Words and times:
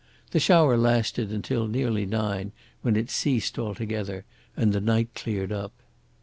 The 0.31 0.39
shower 0.39 0.77
lasted 0.77 1.31
until 1.31 1.67
nearly 1.67 2.07
nine, 2.07 2.53
when 2.81 2.95
it 2.95 3.11
ceased 3.11 3.59
altogether 3.59 4.25
and 4.57 4.73
the 4.73 4.81
night 4.81 5.13
cleared 5.13 5.51
up. 5.51 5.73